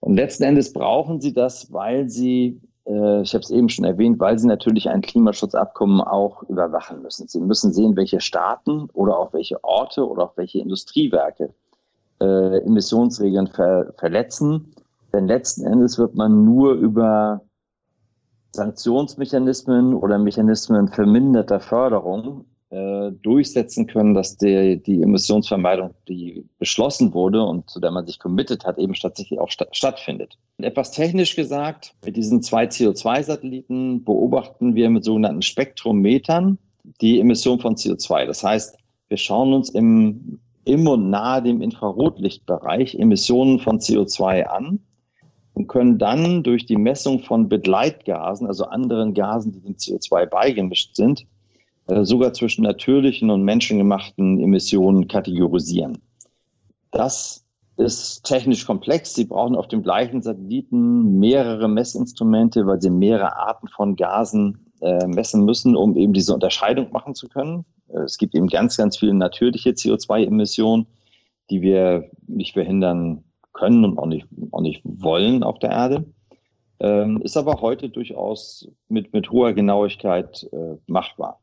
Und 0.00 0.16
letzten 0.16 0.42
Endes 0.42 0.74
brauchen 0.74 1.22
sie 1.22 1.32
das, 1.32 1.72
weil 1.72 2.10
sie, 2.10 2.60
äh, 2.84 3.22
ich 3.22 3.32
habe 3.32 3.42
es 3.42 3.50
eben 3.50 3.70
schon 3.70 3.86
erwähnt, 3.86 4.20
weil 4.20 4.38
sie 4.38 4.46
natürlich 4.46 4.90
ein 4.90 5.00
Klimaschutzabkommen 5.00 6.02
auch 6.02 6.42
überwachen 6.42 7.00
müssen. 7.00 7.26
Sie 7.26 7.40
müssen 7.40 7.72
sehen, 7.72 7.96
welche 7.96 8.20
Staaten 8.20 8.90
oder 8.92 9.18
auch 9.18 9.32
welche 9.32 9.64
Orte 9.64 10.06
oder 10.06 10.24
auch 10.24 10.36
welche 10.36 10.58
Industriewerke 10.58 11.54
äh, 12.20 12.58
Emissionsregeln 12.58 13.46
ver 13.46 13.94
verletzen. 13.96 14.74
Denn 15.14 15.26
letzten 15.26 15.64
Endes 15.64 15.98
wird 15.98 16.14
man 16.14 16.44
nur 16.44 16.74
über 16.74 17.40
Sanktionsmechanismen 18.52 19.94
oder 19.94 20.18
Mechanismen 20.18 20.88
verminderter 20.88 21.60
Förderung 21.60 22.44
äh, 22.70 23.10
durchsetzen 23.22 23.86
können, 23.86 24.14
dass 24.14 24.36
die, 24.36 24.80
die 24.80 25.02
Emissionsvermeidung, 25.02 25.94
die 26.08 26.44
beschlossen 26.58 27.12
wurde 27.12 27.42
und 27.42 27.68
zu 27.68 27.80
der 27.80 27.90
man 27.90 28.06
sich 28.06 28.20
committed 28.20 28.64
hat, 28.64 28.78
eben 28.78 28.94
tatsächlich 28.94 29.40
auch 29.40 29.50
sta 29.50 29.66
stattfindet. 29.72 30.38
Etwas 30.58 30.92
technisch 30.92 31.34
gesagt, 31.34 31.94
mit 32.04 32.16
diesen 32.16 32.42
zwei 32.42 32.66
CO2-Satelliten 32.66 34.04
beobachten 34.04 34.76
wir 34.76 34.88
mit 34.88 35.04
sogenannten 35.04 35.42
Spektrometern 35.42 36.58
die 37.00 37.18
Emission 37.18 37.58
von 37.58 37.74
CO2. 37.74 38.26
Das 38.26 38.44
heißt, 38.44 38.76
wir 39.08 39.16
schauen 39.16 39.52
uns 39.52 39.70
im, 39.70 40.38
im 40.64 40.86
und 40.86 41.10
nahe 41.10 41.42
dem 41.42 41.62
Infrarotlichtbereich 41.62 42.94
Emissionen 42.94 43.58
von 43.58 43.80
CO2 43.80 44.44
an 44.44 44.80
und 45.54 45.66
können 45.68 45.98
dann 45.98 46.42
durch 46.42 46.66
die 46.66 46.76
Messung 46.76 47.20
von 47.20 47.48
Begleitgasen, 47.48 48.46
also 48.46 48.64
anderen 48.64 49.14
Gasen, 49.14 49.52
die 49.52 49.60
dem 49.60 49.74
CO2 49.74 50.26
beigemischt 50.26 50.96
sind, 50.96 51.26
äh, 51.86 52.04
sogar 52.04 52.32
zwischen 52.32 52.62
natürlichen 52.62 53.30
und 53.30 53.42
menschengemachten 53.42 54.40
Emissionen 54.40 55.08
kategorisieren. 55.08 55.98
Das 56.92 57.44
ist 57.76 58.24
technisch 58.24 58.66
komplex. 58.66 59.14
Sie 59.14 59.24
brauchen 59.24 59.56
auf 59.56 59.68
dem 59.68 59.82
gleichen 59.82 60.22
Satelliten 60.22 61.18
mehrere 61.18 61.68
Messinstrumente, 61.68 62.66
weil 62.66 62.80
sie 62.80 62.90
mehrere 62.90 63.36
Arten 63.36 63.68
von 63.68 63.96
Gasen 63.96 64.66
äh, 64.80 65.06
messen 65.06 65.44
müssen, 65.44 65.76
um 65.76 65.96
eben 65.96 66.12
diese 66.12 66.34
Unterscheidung 66.34 66.92
machen 66.92 67.14
zu 67.14 67.28
können. 67.28 67.64
Äh, 67.88 68.00
es 68.00 68.18
gibt 68.18 68.34
eben 68.34 68.48
ganz, 68.48 68.76
ganz 68.76 68.98
viele 68.98 69.14
natürliche 69.14 69.70
CO2-Emissionen, 69.70 70.86
die 71.50 71.62
wir 71.62 72.10
nicht 72.26 72.52
verhindern 72.52 73.24
können 73.60 73.84
und 73.84 73.98
auch 73.98 74.06
nicht, 74.06 74.26
auch 74.50 74.62
nicht 74.62 74.80
wollen 74.84 75.42
auf 75.42 75.58
der 75.58 75.70
Erde. 75.70 76.04
Ähm, 76.80 77.20
ist 77.22 77.36
aber 77.36 77.60
heute 77.60 77.90
durchaus 77.90 78.66
mit, 78.88 79.12
mit 79.12 79.30
hoher 79.30 79.52
Genauigkeit 79.52 80.48
äh, 80.52 80.76
machbar. 80.86 81.40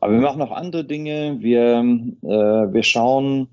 Aber 0.00 0.12
wir 0.12 0.20
machen 0.20 0.42
auch 0.42 0.50
andere 0.50 0.84
Dinge. 0.84 1.36
Wir, 1.40 1.78
äh, 2.22 2.72
wir 2.72 2.82
schauen 2.82 3.48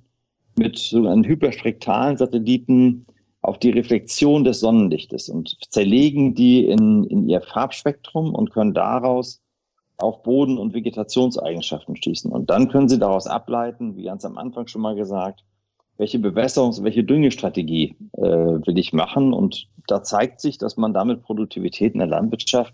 mit 0.57 0.77
sogenannten 0.77 1.25
hyperspektralen 1.25 2.17
Satelliten 2.17 3.05
auf 3.41 3.59
die 3.59 3.69
Reflexion 3.69 4.43
des 4.43 4.59
Sonnenlichtes 4.59 5.29
und 5.29 5.55
zerlegen 5.69 6.33
die 6.33 6.67
in, 6.67 7.03
in 7.03 7.29
ihr 7.29 7.41
Farbspektrum 7.41 8.33
und 8.33 8.51
können 8.51 8.73
daraus 8.73 9.41
auf 9.97 10.23
Boden- 10.23 10.57
und 10.57 10.73
Vegetationseigenschaften 10.73 11.95
schließen. 11.95 12.31
Und 12.31 12.49
dann 12.49 12.69
können 12.69 12.89
Sie 12.89 12.97
daraus 12.97 13.27
ableiten, 13.27 13.95
wie 13.95 14.03
ganz 14.03 14.25
am 14.25 14.37
Anfang 14.37 14.67
schon 14.67 14.81
mal 14.81 14.95
gesagt, 14.95 15.43
welche 15.97 16.17
Bewässerungs-, 16.19 16.83
welche 16.83 17.03
Düngestrategie 17.03 17.95
äh, 18.13 18.21
will 18.21 18.77
ich 18.77 18.93
machen. 18.93 19.33
Und 19.33 19.67
da 19.87 20.03
zeigt 20.03 20.41
sich, 20.41 20.57
dass 20.57 20.77
man 20.77 20.93
damit 20.93 21.23
Produktivität 21.23 21.93
in 21.93 21.99
der 21.99 22.07
Landwirtschaft 22.07 22.73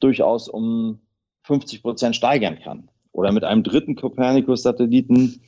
durchaus 0.00 0.48
um 0.48 1.00
50 1.42 1.82
Prozent 1.82 2.16
steigern 2.16 2.58
kann. 2.58 2.88
Oder 3.12 3.32
mit 3.32 3.44
einem 3.44 3.62
dritten 3.62 3.96
Copernicus-Satelliten 3.96 5.40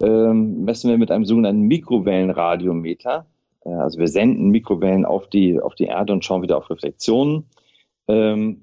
ähm, 0.00 0.64
messen 0.64 0.90
wir 0.90 0.98
mit 0.98 1.10
einem 1.10 1.24
sogenannten 1.24 1.62
Mikrowellenradiometer. 1.62 3.26
Äh, 3.64 3.70
also 3.70 3.98
wir 3.98 4.08
senden 4.08 4.48
Mikrowellen 4.50 5.04
auf 5.04 5.28
die, 5.28 5.60
auf 5.60 5.74
die 5.74 5.84
Erde 5.84 6.12
und 6.12 6.24
schauen 6.24 6.42
wieder 6.42 6.56
auf 6.56 6.70
Reflexionen. 6.70 7.44
Ähm, 8.06 8.62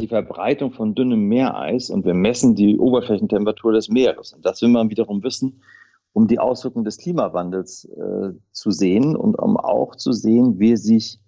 die 0.00 0.08
Verbreitung 0.08 0.72
von 0.72 0.94
dünnem 0.94 1.28
Meereis 1.28 1.90
und 1.90 2.04
wir 2.06 2.14
messen 2.14 2.54
die 2.54 2.78
Oberflächentemperatur 2.78 3.72
des 3.72 3.88
Meeres. 3.88 4.32
Und 4.32 4.44
das 4.46 4.62
will 4.62 4.70
man 4.70 4.90
wiederum 4.90 5.22
wissen, 5.22 5.62
um 6.12 6.26
die 6.26 6.38
Auswirkungen 6.38 6.84
des 6.84 6.98
Klimawandels 6.98 7.84
äh, 7.84 8.30
zu 8.52 8.70
sehen 8.70 9.16
und 9.16 9.38
um 9.38 9.56
auch 9.56 9.96
zu 9.96 10.12
sehen, 10.12 10.58
wie 10.58 10.76
sich 10.76 11.18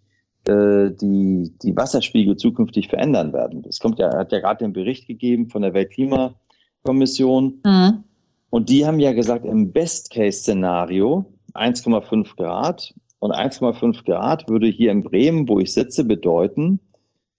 äh, 0.48 0.90
die, 0.90 1.52
die 1.62 1.76
Wasserspiegel 1.76 2.36
zukünftig 2.36 2.88
verändern 2.88 3.32
werden. 3.32 3.64
Es 3.68 3.78
kommt 3.78 3.98
ja, 3.98 4.16
hat 4.16 4.32
ja 4.32 4.40
gerade 4.40 4.64
den 4.64 4.72
Bericht 4.72 5.06
gegeben 5.06 5.48
von 5.48 5.62
der 5.62 5.72
Weltklimakommission. 5.72 7.60
Mhm. 7.64 8.04
Und 8.50 8.68
die 8.68 8.84
haben 8.84 8.98
ja 8.98 9.12
gesagt, 9.12 9.46
im 9.46 9.72
Best-Case-Szenario 9.72 11.26
1,5 11.54 12.36
Grad. 12.36 12.92
Und 13.20 13.32
1,5 13.32 14.04
Grad 14.04 14.48
würde 14.48 14.66
hier 14.66 14.90
in 14.90 15.04
Bremen, 15.04 15.48
wo 15.48 15.60
ich 15.60 15.72
sitze, 15.72 16.04
bedeuten, 16.04 16.80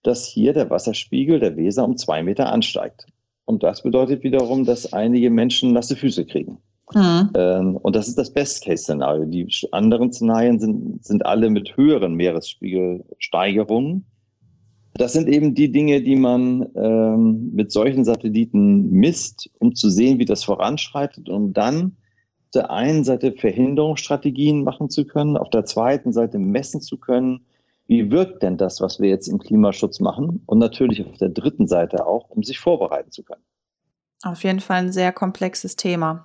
dass 0.02 0.24
hier 0.24 0.54
der 0.54 0.70
Wasserspiegel 0.70 1.40
der 1.40 1.56
Weser 1.56 1.84
um 1.84 1.98
zwei 1.98 2.22
Meter 2.22 2.50
ansteigt. 2.50 3.06
Und 3.44 3.62
das 3.62 3.82
bedeutet 3.82 4.24
wiederum, 4.24 4.64
dass 4.64 4.94
einige 4.94 5.30
Menschen 5.30 5.72
nasse 5.72 5.94
Füße 5.94 6.24
kriegen. 6.24 6.58
Mhm. 6.92 7.30
Ähm, 7.34 7.76
und 7.76 7.96
das 7.96 8.08
ist 8.08 8.18
das 8.18 8.32
Best-Case-Szenario. 8.32 9.24
Die 9.24 9.48
anderen 9.72 10.12
Szenarien 10.12 10.58
sind, 10.58 11.04
sind 11.04 11.24
alle 11.24 11.48
mit 11.50 11.76
höheren 11.76 12.14
Meeresspiegelsteigerungen. 12.14 14.04
Das 14.94 15.12
sind 15.12 15.28
eben 15.28 15.54
die 15.54 15.72
Dinge, 15.72 16.02
die 16.02 16.16
man 16.16 16.68
ähm, 16.76 17.50
mit 17.52 17.72
solchen 17.72 18.04
Satelliten 18.04 18.90
misst, 18.90 19.50
um 19.58 19.74
zu 19.74 19.90
sehen, 19.90 20.18
wie 20.18 20.24
das 20.24 20.44
voranschreitet, 20.44 21.28
um 21.28 21.52
dann 21.52 21.96
auf 22.44 22.50
der 22.54 22.70
einen 22.70 23.02
Seite 23.02 23.32
Verhinderungsstrategien 23.32 24.62
machen 24.62 24.90
zu 24.90 25.04
können, 25.04 25.36
auf 25.36 25.50
der 25.50 25.64
zweiten 25.64 26.12
Seite 26.12 26.38
messen 26.38 26.80
zu 26.80 26.98
können, 26.98 27.44
wie 27.86 28.10
wirkt 28.10 28.42
denn 28.42 28.56
das, 28.56 28.80
was 28.80 29.00
wir 29.00 29.08
jetzt 29.08 29.26
im 29.26 29.38
Klimaschutz 29.38 30.00
machen? 30.00 30.42
Und 30.46 30.58
natürlich 30.58 31.04
auf 31.04 31.18
der 31.18 31.28
dritten 31.28 31.66
Seite 31.66 32.06
auch, 32.06 32.30
um 32.30 32.42
sich 32.42 32.58
vorbereiten 32.58 33.10
zu 33.10 33.24
können. 33.24 33.42
Auf 34.22 34.44
jeden 34.44 34.60
Fall 34.60 34.84
ein 34.84 34.92
sehr 34.92 35.12
komplexes 35.12 35.76
Thema. 35.76 36.24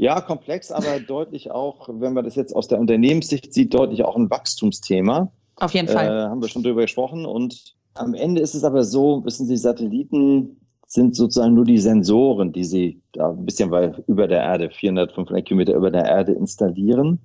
Ja, 0.00 0.22
komplex, 0.22 0.72
aber 0.72 0.98
deutlich 1.06 1.50
auch, 1.50 1.88
wenn 1.92 2.14
man 2.14 2.24
das 2.24 2.34
jetzt 2.34 2.56
aus 2.56 2.68
der 2.68 2.80
Unternehmenssicht 2.80 3.52
sieht, 3.52 3.74
deutlich 3.74 4.02
auch 4.02 4.16
ein 4.16 4.30
Wachstumsthema. 4.30 5.30
Auf 5.56 5.74
jeden 5.74 5.88
Fall. 5.88 6.06
Äh, 6.06 6.28
haben 6.30 6.40
wir 6.40 6.48
schon 6.48 6.62
drüber 6.62 6.80
gesprochen. 6.80 7.26
Und 7.26 7.74
am 7.92 8.14
Ende 8.14 8.40
ist 8.40 8.54
es 8.54 8.64
aber 8.64 8.82
so, 8.82 9.22
wissen 9.26 9.46
Sie, 9.46 9.58
Satelliten 9.58 10.56
sind 10.86 11.14
sozusagen 11.14 11.52
nur 11.52 11.66
die 11.66 11.78
Sensoren, 11.78 12.50
die 12.50 12.64
Sie 12.64 13.02
da 13.12 13.28
ein 13.28 13.44
bisschen 13.44 13.70
weil 13.70 14.02
über 14.06 14.26
der 14.26 14.40
Erde, 14.40 14.70
400, 14.70 15.12
500 15.12 15.44
Kilometer 15.44 15.74
über 15.74 15.90
der 15.90 16.06
Erde 16.06 16.32
installieren 16.32 17.20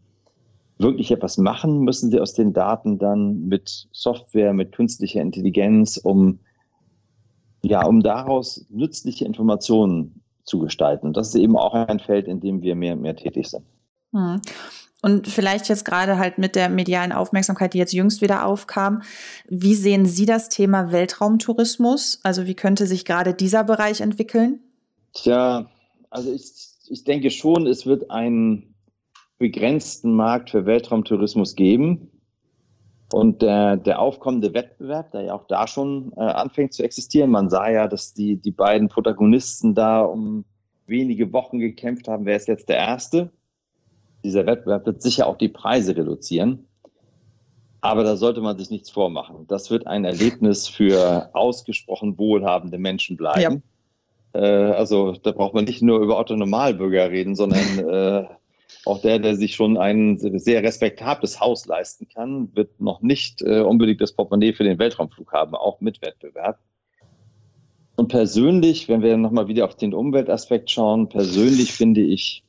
wirklich 0.77 1.12
etwas 1.12 1.38
machen, 1.38 1.86
müssen 1.86 2.12
sie 2.12 2.20
aus 2.20 2.34
den 2.34 2.51
Daten 2.51 3.00
dann 3.00 3.48
mit 3.48 3.88
Software, 3.94 4.51
mit 4.51 4.74
künstlicher 4.74 5.22
Intelligenz, 5.22 5.96
um 5.96 6.39
ja, 7.63 7.86
um 7.86 8.03
daraus 8.03 8.65
nützliche 8.70 9.24
Informationen 9.24 10.22
zu 10.46 10.60
gestalten. 10.60 11.14
Das 11.14 11.30
ist 11.30 11.36
eben 11.36 11.58
auch 11.58 11.74
ein 11.74 12.00
Feld, 12.00 12.28
in 12.28 12.40
dem 12.40 12.62
wir 12.62 12.75
mehr 12.75 12.94
und 12.94 13.02
mehr 13.02 13.16
tätig 13.16 13.48
sind. 13.50 13.66
Hm. 14.14 14.42
Und 15.02 15.28
vielleicht 15.28 15.70
jetzt 15.70 15.86
gerade 15.86 16.18
halt 16.18 16.40
mit 16.40 16.56
der 16.56 16.68
medialen 16.68 17.12
Aufmerksamkeit, 17.12 17.75
die 17.75 17.78
jetzt 17.78 17.94
jüngst 17.94 18.22
wieder 18.22 18.46
aufkam, 18.46 19.04
wie 19.48 19.75
sehen 19.75 20.06
Sie 20.08 20.25
das 20.25 20.50
Thema 20.50 20.92
Weltraumtourismus? 20.92 22.20
Also 22.24 22.48
wie 22.48 22.56
könnte 22.56 22.88
sich 22.88 23.06
gerade 23.06 23.36
dieser 23.36 23.64
Bereich 23.64 24.02
entwickeln? 24.02 24.62
Tja, 25.14 25.70
also 26.10 26.34
ich, 26.34 26.52
ich 26.88 27.04
denke 27.04 27.30
schon, 27.30 27.68
es 27.68 27.86
wird 27.86 28.10
ein 28.10 28.74
begrenzten 29.38 30.16
Markt 30.16 30.50
für 30.50 30.66
Weltraumtourismus 30.66 31.56
geben. 31.56 32.10
Und 33.13 33.41
der, 33.41 33.77
der 33.77 34.00
aufkommende 34.00 34.53
Wettbewerb, 34.53 35.12
der 35.12 35.21
ja 35.21 35.33
auch 35.35 35.45
da 35.47 35.67
schon 35.67 36.12
äh, 36.17 36.21
anfängt 36.21 36.74
zu 36.74 36.83
existieren, 36.83 37.29
man 37.29 37.50
sah 37.50 37.69
ja, 37.69 37.88
dass 37.88 38.13
die, 38.13 38.38
die 38.38 38.51
beiden 38.51 38.89
Protagonisten 38.89 39.75
da 39.75 40.01
um 40.01 40.43
wenige 40.88 41.31
Wochen 41.31 41.59
gekämpft 41.59 42.07
haben, 42.07 42.25
wer 42.25 42.35
ist 42.35 42.47
jetzt 42.47 42.69
der 42.69 42.77
Erste. 42.77 43.31
Dieser 44.24 44.45
Wettbewerb 44.45 44.85
wird 44.85 45.01
sicher 45.01 45.27
auch 45.27 45.38
die 45.38 45.50
Preise 45.50 45.95
reduzieren. 45.95 46.67
Aber 47.81 48.03
da 48.03 48.15
sollte 48.15 48.41
man 48.41 48.57
sich 48.57 48.71
nichts 48.71 48.89
vormachen. 48.89 49.45
Das 49.47 49.69
wird 49.69 49.85
ein 49.85 50.05
Erlebnis 50.05 50.67
für 50.67 51.29
ausgesprochen 51.33 52.17
wohlhabende 52.17 52.79
Menschen 52.79 53.15
bleiben. 53.15 53.62
Ja. 54.33 54.41
Äh, 54.41 54.71
also 54.71 55.12
da 55.13 55.31
braucht 55.31 55.53
man 55.53 55.65
nicht 55.65 55.83
nur 55.83 56.00
über 56.00 56.17
Otto 56.17 56.35
Normalbürger 56.35 57.12
reden, 57.12 57.35
sondern 57.35 57.59
äh, 57.77 58.25
auch 58.86 59.01
der, 59.01 59.20
der 59.20 59.36
sich 59.36 59.56
schon 59.56 59.77
ein 59.77 60.18
sehr 60.18 60.63
respektables 60.63 61.39
Haus 61.39 61.65
leisten 61.65 62.08
kann, 62.08 62.56
wird 62.56 62.80
noch 62.80 63.01
nicht 63.01 63.42
äh, 63.42 63.62
unbedingt 63.62 64.01
das 64.01 64.13
Portemonnaie 64.13 64.54
für 64.54 64.63
den 64.63 64.80
Weltraumflug 64.80 65.34
haben, 65.34 65.56
auch 65.56 65.82
mit 65.82 66.01
Wettbewerb. 66.01 66.60
Und 67.96 68.10
persönlich, 68.10 68.88
wenn 68.89 69.01
wir 69.01 69.18
nochmal 69.18 69.48
wieder 69.48 69.65
auf 69.65 69.75
den 69.75 69.94
Umweltaspekt 69.94 70.70
schauen, 70.70 71.10
persönlich 71.10 71.74
finde 71.74 72.01
ich 72.01 72.44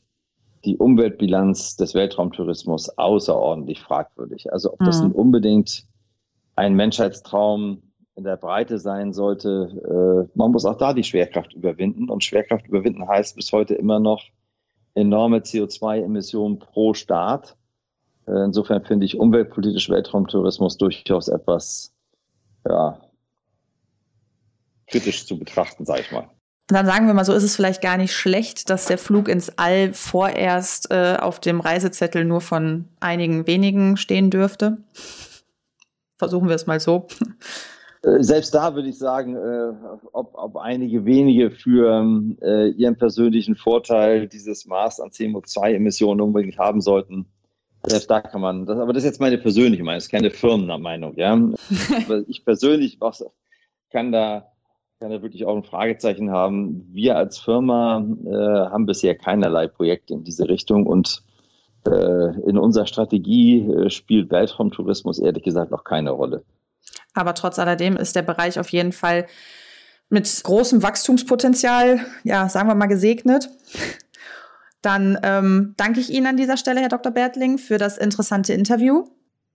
die 0.65 0.77
Umweltbilanz 0.77 1.77
des 1.77 1.95
Weltraumtourismus 1.95 2.99
außerordentlich 2.99 3.81
fragwürdig. 3.81 4.53
Also 4.53 4.73
ob 4.73 4.81
das 4.81 5.03
mhm. 5.03 5.13
unbedingt 5.13 5.87
ein 6.57 6.75
Menschheitstraum 6.75 7.83
in 8.17 8.25
der 8.25 8.37
Breite 8.37 8.79
sein 8.79 9.13
sollte, 9.13 10.27
äh, 10.35 10.37
man 10.37 10.51
muss 10.51 10.65
auch 10.65 10.77
da 10.77 10.93
die 10.93 11.05
Schwerkraft 11.05 11.53
überwinden. 11.55 12.11
Und 12.11 12.25
Schwerkraft 12.25 12.67
überwinden 12.67 13.07
heißt 13.07 13.37
bis 13.37 13.53
heute 13.53 13.75
immer 13.75 14.01
noch, 14.01 14.25
enorme 14.97 15.39
CO2-Emissionen 15.39 16.59
pro 16.59 16.95
Staat. 16.95 17.57
Äh, 18.27 18.45
insofern 18.45 18.85
finde 18.85 19.07
ich 19.07 19.19
umweltpolitisch 19.19 19.89
Weltraumtourismus 19.89 20.79
durchaus 20.79 21.29
etwas 21.29 21.93
ja, 22.69 23.01
kritisch 24.89 25.27
zu 25.27 25.39
betrachten, 25.39 25.85
sage 25.85 26.01
ich 26.01 26.11
mal. 26.11 26.29
Dann 26.69 26.87
sagen 26.87 27.07
wir 27.07 27.15
mal 27.15 27.25
so, 27.25 27.33
ist 27.33 27.45
es 27.45 27.55
vielleicht 27.55 27.81
gar 27.81 27.97
nicht 27.97 28.13
schlecht, 28.13 28.71
dass 28.71 28.87
der 28.87 28.99
Flug 28.99 29.29
ins 29.29 29.57
All 29.57 29.93
vorerst 29.93 30.91
äh, 30.91 31.17
auf 31.21 31.39
dem 31.39 31.61
Reisezettel 31.61 32.25
nur 32.25 32.41
von 32.41 32.89
einigen 32.99 33.47
wenigen 33.47 33.97
stehen 33.97 34.31
dürfte. 34.31 34.79
Versuchen 36.19 36.49
wir 36.49 36.57
es 36.57 36.67
mal 36.67 36.81
so. 36.81 37.07
Äh, 38.07 38.23
selbst 38.23 38.55
da 38.55 38.75
würde 38.75 38.89
ich 38.89 38.99
sagen, 38.99 39.37
äh, 39.37 39.73
ob, 40.13 40.31
ob 40.35 40.57
einige 40.57 41.05
wenige 41.05 41.51
für 41.51 42.05
äh, 42.41 42.69
ihren 42.71 42.97
persönlichen 42.97 43.57
Vorteil 43.57 44.29
dieses 44.29 44.67
Maß 44.67 45.01
an 45.01 45.11
CO2-Emissionen 45.11 46.21
unbedingt 46.21 46.59
haben 46.59 46.81
sollten. 46.81 47.27
Selbst 47.85 48.11
da 48.11 48.21
kann 48.21 48.41
man, 48.41 48.67
das, 48.67 48.79
aber 48.79 48.93
das 48.93 49.05
ist 49.05 49.11
jetzt 49.11 49.21
meine 49.21 49.39
persönliche 49.39 49.85
Meinung, 49.85 49.99
das 49.99 50.07
ist 50.07 50.11
keine 50.11 50.31
Firmenmeinung, 50.31 51.15
ja. 51.17 51.41
ich 52.27 52.45
persönlich 52.45 52.99
kann 53.91 54.11
da, 54.11 54.51
kann 54.99 55.11
da 55.11 55.23
wirklich 55.23 55.45
auch 55.45 55.57
ein 55.57 55.63
Fragezeichen 55.63 56.31
haben. 56.31 56.89
Wir 56.91 57.17
als 57.17 57.39
Firma 57.39 58.05
äh, 58.25 58.31
haben 58.31 58.87
bisher 58.87 59.15
keinerlei 59.15 59.69
Projekte 59.69 60.15
in 60.15 60.25
diese 60.25 60.49
Richtung 60.49 60.85
und 60.85 61.23
äh, 61.87 62.41
in 62.49 62.59
unserer 62.59 62.87
Strategie 62.87 63.61
äh, 63.61 63.91
spielt 63.91 64.31
Weltraumtourismus 64.31 65.21
ehrlich 65.21 65.45
gesagt 65.45 65.71
noch 65.71 65.85
keine 65.85 66.11
Rolle. 66.11 66.43
Aber 67.17 67.35
trotz 67.35 67.59
alledem 67.59 67.97
ist 67.97 68.15
der 68.15 68.23
Bereich 68.23 68.61
auf 68.61 68.69
jeden 68.69 68.93
Fall 68.93 69.27
mit 70.09 70.43
großem 70.45 70.83
Wachstumspotenzial, 70.83 72.01
ja, 72.23 72.49
sagen 72.49 72.69
wir 72.69 72.75
mal, 72.75 72.87
gesegnet. 72.87 73.51
Dann 74.83 75.19
ähm, 75.25 75.75
danke 75.77 75.99
ich 75.99 76.11
Ihnen 76.11 76.27
an 76.27 76.37
dieser 76.37 76.57
Stelle, 76.57 76.81
Herr 76.81 76.89
Dr. 76.89 77.11
Bertling, 77.11 77.59
für 77.59 77.79
das 77.79 77.99
interessante 77.99 78.53
Interview. 78.53 79.05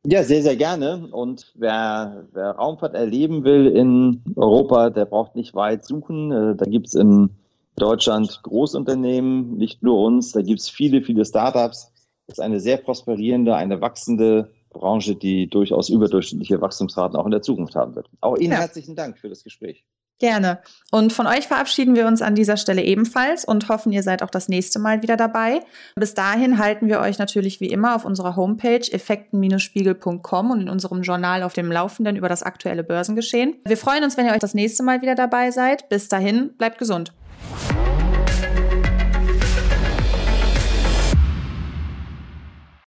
Ja, 0.05 0.23
sehr, 0.23 0.41
sehr 0.41 0.55
gerne. 0.55 1.07
Und 1.11 1.53
wer, 1.55 2.25
wer 2.33 2.51
Raumfahrt 2.51 2.95
erleben 2.95 3.43
will 3.43 3.67
in 3.67 4.23
Europa, 4.35 4.89
der 4.89 5.05
braucht 5.05 5.35
nicht 5.35 5.53
weit 5.53 5.85
suchen. 5.85 6.31
Äh, 6.31 6.55
da 6.55 6.65
gibt 6.65 6.87
es 6.87 6.95
in 6.95 7.29
Deutschland 7.75 8.41
Großunternehmen, 8.43 9.55
nicht 9.55 9.83
nur 9.83 10.03
uns. 10.03 10.31
Da 10.31 10.41
gibt 10.41 10.59
es 10.59 10.69
viele, 10.69 11.03
viele 11.03 11.23
Startups. 11.23 11.91
Das 12.25 12.39
ist 12.39 12.43
eine 12.43 12.59
sehr 12.59 12.77
prosperierende, 12.77 13.55
eine 13.55 13.79
wachsende 13.79 14.49
Branche, 14.71 15.15
die 15.15 15.47
durchaus 15.47 15.89
überdurchschnittliche 15.89 16.61
Wachstumsraten 16.61 17.17
auch 17.17 17.25
in 17.25 17.31
der 17.31 17.41
Zukunft 17.41 17.75
haben 17.75 17.95
wird. 17.95 18.09
Auch 18.21 18.37
Ihnen 18.37 18.53
ja. 18.53 18.59
herzlichen 18.59 18.95
Dank 18.95 19.17
für 19.17 19.29
das 19.29 19.43
Gespräch. 19.43 19.85
Gerne. 20.21 20.59
Und 20.91 21.13
von 21.13 21.25
euch 21.25 21.47
verabschieden 21.47 21.95
wir 21.95 22.05
uns 22.05 22.21
an 22.21 22.35
dieser 22.35 22.55
Stelle 22.55 22.83
ebenfalls 22.83 23.43
und 23.43 23.69
hoffen, 23.69 23.91
ihr 23.91 24.03
seid 24.03 24.21
auch 24.21 24.29
das 24.29 24.49
nächste 24.49 24.77
Mal 24.77 25.01
wieder 25.01 25.17
dabei. 25.17 25.61
Bis 25.95 26.13
dahin 26.13 26.59
halten 26.59 26.87
wir 26.87 26.99
euch 26.99 27.17
natürlich 27.17 27.59
wie 27.59 27.71
immer 27.71 27.95
auf 27.95 28.05
unserer 28.05 28.35
Homepage 28.35 28.87
effekten-spiegel.com 28.91 30.51
und 30.51 30.61
in 30.61 30.69
unserem 30.69 31.01
Journal 31.01 31.41
auf 31.41 31.53
dem 31.53 31.71
Laufenden 31.71 32.17
über 32.17 32.29
das 32.29 32.43
aktuelle 32.43 32.83
Börsengeschehen. 32.83 33.55
Wir 33.65 33.77
freuen 33.77 34.03
uns, 34.03 34.15
wenn 34.15 34.27
ihr 34.27 34.33
euch 34.33 34.39
das 34.39 34.53
nächste 34.53 34.83
Mal 34.83 35.01
wieder 35.01 35.15
dabei 35.15 35.49
seid. 35.49 35.89
Bis 35.89 36.07
dahin, 36.07 36.55
bleibt 36.55 36.77
gesund. 36.77 37.13